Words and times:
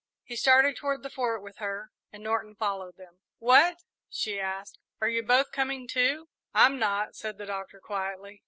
He 0.23 0.35
started 0.35 0.75
toward 0.75 1.03
the 1.03 1.11
Fort 1.11 1.43
with 1.43 1.57
her 1.57 1.91
and 2.11 2.23
Norton 2.23 2.55
followed 2.55 2.97
them. 2.97 3.19
"What?" 3.37 3.83
she 4.09 4.39
asked; 4.39 4.79
"are 4.99 5.07
you 5.07 5.21
both 5.21 5.51
coming, 5.51 5.87
too?" 5.87 6.27
"I'm 6.55 6.79
not," 6.79 7.15
said 7.15 7.37
the 7.37 7.45
Doctor, 7.45 7.79
quietly. 7.79 8.39